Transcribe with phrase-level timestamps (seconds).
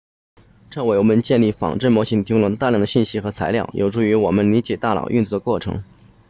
[0.71, 5.83] 这为我们建立仿真模型提供了大量的信息和材料有助于我们理解大脑运作的过程